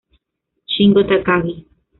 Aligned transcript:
Shingo 0.73 1.01
Takagi 1.09 1.55